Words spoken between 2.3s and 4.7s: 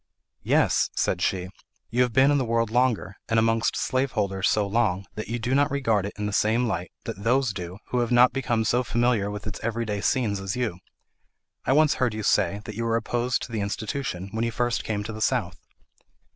in the world longer, and amongst slaveholders so